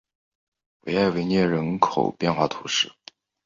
[0.79, 2.91] 维埃维涅人口变化图示